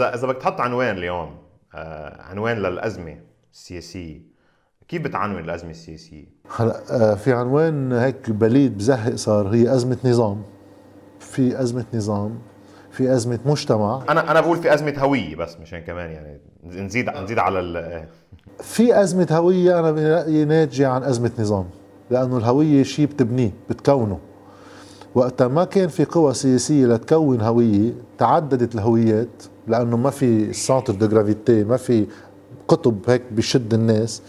[0.00, 1.30] اذا بدك تحط عنوان اليوم
[1.74, 3.16] آه، عنوان للأزمة
[3.52, 4.20] السياسية.
[4.88, 6.24] كيف بتعنون الأزمة السياسية؟
[6.56, 10.42] هلا آه، في عنوان هيك بليد بزهق صار هي أزمة نظام.
[11.20, 12.38] في أزمة نظام
[12.90, 14.02] في أزمة مجتمع.
[14.08, 18.04] أنا أنا بقول في أزمة هوية بس مشان كمان يعني نزيد نزيد على ال
[18.62, 21.64] في أزمة هوية أنا برأيي ناتجة عن أزمة نظام
[22.10, 24.18] لأنه الهوية شيء بتبنيه بتكونه.
[25.18, 31.06] وقتها ما كان في قوى سياسية لتكون هوية تعددت الهويات لأنه ما في centre de
[31.06, 32.06] gravité ما في
[32.68, 34.22] قطب هيك بيشد الناس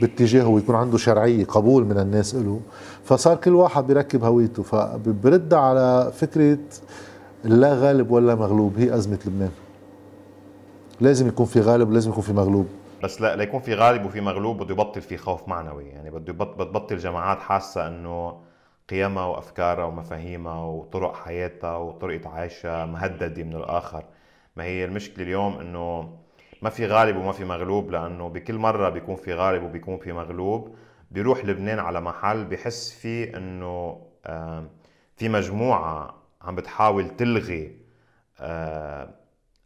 [0.00, 2.60] باتجاهه ويكون عنده شرعية قبول من الناس له
[3.04, 6.58] فصار كل واحد بيركب هويته فبرد على فكرة
[7.44, 9.50] لا غالب ولا مغلوب هي أزمة لبنان.
[11.00, 12.66] لازم يكون في غالب ولازم يكون في مغلوب.
[13.04, 15.84] بس لا ليكون في غالب وفي مغلوب بده يبطل في خوف معنوي.
[15.84, 18.32] يعني بده يبطل جماعات حاسة إنه
[18.90, 24.04] قيمها وأفكارها ومفاهيمها وطرق حياتها وطريقة عيشها مهددة من الآخر.
[24.56, 26.16] ما هي المشكلة اليوم إنه
[26.62, 30.76] ما في غالب وما في مغلوب لأنه بكل مرة بيكون في غالب وبيكون في مغلوب.
[31.10, 34.02] بيروح لبنان على محل بحس فيه إنه
[35.16, 37.76] في مجموعة عم بتحاول تلغي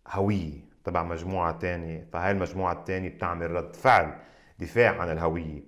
[0.09, 2.07] هوية تبع مجموعة تانية.
[2.13, 4.15] فهاي المجموعة الثانية بتعمل رد فعل
[4.59, 5.63] دفاع عن الهوية.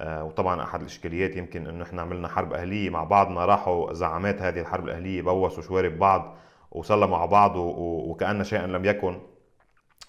[0.00, 4.84] وطبعا أحد الإشكاليات يمكن إنه إحنا عملنا حرب أهلية مع بعضنا راحوا زعامات هذه الحرب
[4.84, 6.36] الأهلية بوسوا شوارب بعض
[6.70, 9.20] وسلموا على بعض وكأن شيئا لم يكن.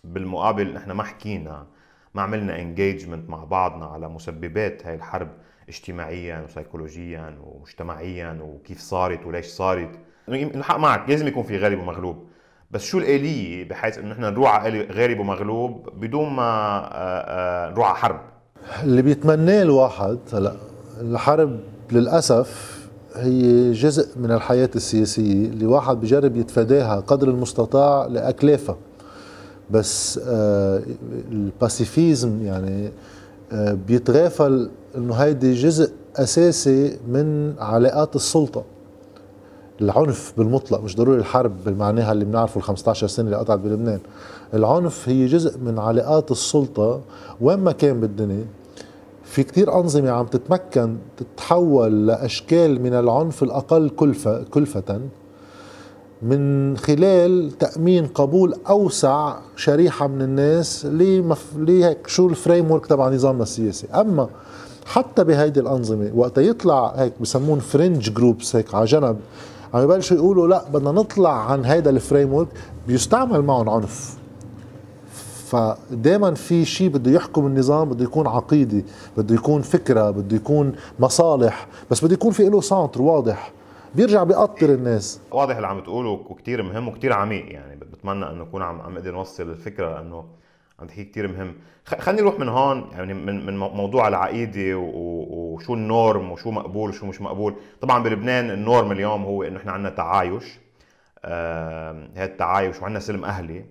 [0.03, 1.67] بالمقابل إحنا ما حكينا
[2.13, 5.29] ما عملنا انجيجمنت مع بعضنا على مسببات هاي الحرب
[5.69, 9.99] اجتماعيا وسيكولوجيا ومجتمعيا وكيف صارت وليش صارت.
[10.29, 12.27] الحق معك لازم يكون في غالب ومغلوب.
[12.71, 17.87] بس شو الآلية؟ بحيث إنه إحنا نروح على غالب ومغلوب بدون ما آه، آه، نروح
[17.87, 18.21] على حرب.
[18.83, 20.53] اللي بيتمناه الواحد هلا
[21.01, 21.59] الحرب
[21.91, 22.81] للأسف
[23.15, 28.77] هي جزء من الحياة السياسية اللي واحد بجرب يتفاداها قدر المستطاع لأكلافها.
[29.71, 30.81] بس آه
[31.31, 32.91] الباسيفيزم يعني
[33.51, 38.63] آه بيتغافل إنه هيدي جزء أساسي من علاقات السلطة.
[39.81, 43.99] العنف بالمطلق مش ضروري الحرب بالمعناها اللي بنعرفه ال 15 سنة اللي قطعت بلبنان.
[44.53, 47.01] العنف هي جزء من علاقات السلطة
[47.41, 48.45] وين ما كان بالدنيا.
[49.23, 54.99] في كتير أنظمة عم تتمكن تتحول لأشكال من العنف الأقل كلفة, كلفة
[56.21, 60.85] من خلال تأمين قبول أوسع شريحة من الناس
[61.57, 63.87] لهيك شو ال framework تبع نظامنا السياسي.
[63.87, 64.29] أما
[64.85, 69.17] حتى بهيدي الأنظمة وقت يطلع هيك بسمون fringe groups هيك على جنب
[69.73, 72.47] عم يبلشوا يقولوا لا بدنا نطلع عن هيدا ال framework
[72.87, 74.17] بيستعمل معهم عنف.
[75.47, 78.85] فدائما في شيء بده يحكم النظام بده يكون عقيدي
[79.17, 83.51] بده يكون فكرة بده يكون مصالح بس بده يكون في له centre واضح.
[83.95, 85.19] بيرجع بيقطر الناس.
[85.31, 87.75] واضح اللي عم تقوله وكثير مهم وكثير عميق يعني.
[87.75, 90.23] بتمنى إنه نكون عم عم نقدر نوصل الفكرة انه
[90.81, 91.55] عم تحكي كثير مهم.
[91.85, 97.05] خليني نروح من هون يعني من من موضوع العقيدة وشو ال norm وشو مقبول وشو
[97.05, 97.55] مش مقبول.
[97.81, 100.59] طبعا بلبنان ال norm اليوم هو إنه إحنا عندنا تعايش
[101.25, 103.65] آه التعايش وعندنا سلم أهلي.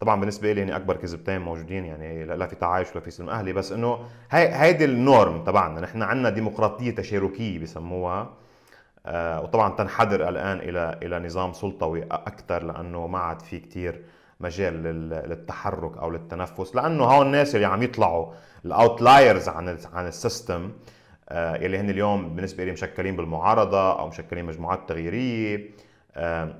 [0.00, 3.52] طبعا بالنسبة لي يعني أكبر كذبتين موجودين يعني لا في تعايش ولا في سلم أهلي
[3.52, 3.98] بس إنه
[4.30, 8.30] هي هيدي ال norm تبعنا نحن عندنا ديمقراطية تشاركية بسموها.
[9.06, 14.02] آه وطبعا تنحدر الآن إلى إلى نظام سلطوي أكثر لأنه ما عاد في كثير
[14.40, 14.82] مجال
[15.28, 18.32] للتحرك أو للتنفس لأنه هون الناس اللي عم يطلعوا
[18.64, 20.72] ال outliers عن عن ال system
[21.28, 25.70] آه يلي هن اليوم بالنسبة لي مشكلين بالمعارضة أو مشكلين مجموعات تغييرية
[26.16, 26.54] آه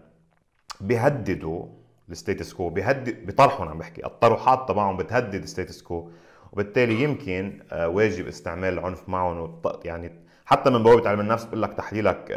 [0.81, 1.67] بيهددوا
[2.11, 6.09] ال status quo بيهدد بيطرحهم عم بحكي الطروحات تبعهم بتهدد ال status quo
[6.53, 10.13] وبالتالي يمكن آه، واجب استعمال العنف معهم يعني
[10.45, 12.33] حتى من بوابة علم النفس بقول لك تحليلك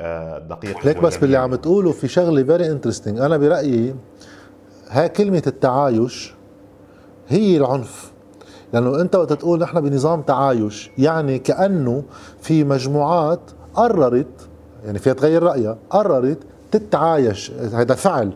[0.49, 3.95] دقيق ليك بس باللي عم تقوله في شغلة very interesting أنا برأيي
[4.89, 6.33] هاي كلمة التعايش
[7.27, 8.11] هي العنف.
[8.73, 12.03] لأنه أنت وقت تقول نحن بنظام تعايش يعني كأنه
[12.41, 13.39] في مجموعات
[13.73, 14.47] قررت
[14.85, 16.37] يعني فيها تغير رأيها قررت
[16.71, 18.31] تتعايش هذا فعل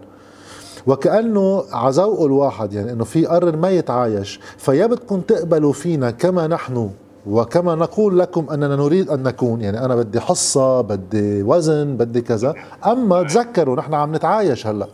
[0.87, 6.89] وكأنه عزوق الواحد يعني إنه في قرر ما يتعايش فيا بدكم تقبلوا فينا كما نحن
[7.27, 12.53] وكما نقول لكم أننا نريد أن نكون يعني أنا بدي حصة بدي وزن بدي كذا
[12.85, 14.87] أما تذكروا نحن عم نتعايش هلأ.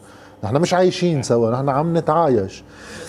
[0.43, 2.63] نحن مش عايشين سوا نحن عم نتعايش.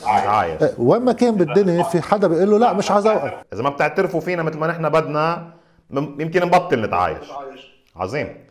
[0.04, 0.62] عايش.
[0.62, 4.20] إيه، وين ما كان بالدنيا في حدا بيقول له لا مش عزوقك إذا ما بتعترفوا
[4.20, 5.50] فينا مثل ما نحن بدنا
[5.90, 7.26] يمكن نبطل نتعايش.
[7.96, 8.47] عظيم.